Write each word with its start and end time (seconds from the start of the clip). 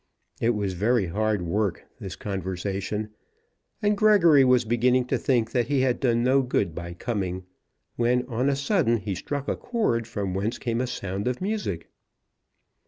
It 0.39 0.55
was 0.55 0.73
very 0.73 1.05
hard 1.05 1.43
work, 1.43 1.85
this 1.99 2.15
conversation, 2.15 3.11
and 3.83 3.95
Gregory 3.95 4.43
was 4.43 4.65
beginning 4.65 5.05
to 5.05 5.17
think 5.19 5.51
that 5.51 5.67
he 5.67 5.81
had 5.81 5.99
done 5.99 6.23
no 6.23 6.41
good 6.41 6.73
by 6.73 6.95
coming, 6.95 7.45
when 7.97 8.23
on 8.25 8.49
a 8.49 8.55
sudden 8.55 8.97
he 8.97 9.13
struck 9.13 9.47
a 9.47 9.55
chord 9.55 10.07
from 10.07 10.33
whence 10.33 10.57
came 10.57 10.81
a 10.81 10.87
sound 10.87 11.27
of 11.27 11.39
music. 11.39 11.87